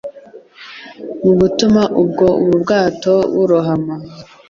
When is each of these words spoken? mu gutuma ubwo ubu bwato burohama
mu 1.23 1.31
gutuma 1.39 1.81
ubwo 2.01 2.25
ubu 2.41 2.55
bwato 2.63 3.13
burohama 3.33 3.95